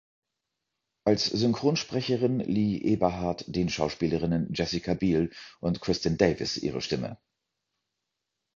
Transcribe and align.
Als 1.05 1.25
Synchronsprecherin 1.25 2.39
lieh 2.39 2.81
Eberhard 2.81 3.43
den 3.55 3.69
Schauspielerinnen 3.69 4.51
Jessica 4.51 4.95
Biel 4.95 5.31
und 5.59 5.79
Kristin 5.79 6.17
Davis 6.17 6.57
ihre 6.57 6.81
Stimme. 6.81 7.19